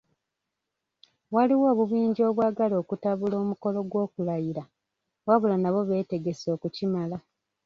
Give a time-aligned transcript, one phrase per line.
[1.35, 4.63] Waliwo obubinja obwagala okutabula omukolo gw'okulayira,
[5.27, 7.17] wabula nabo beetegese ekimala.